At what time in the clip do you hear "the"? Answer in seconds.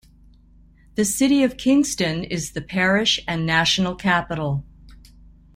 0.95-1.05, 2.53-2.61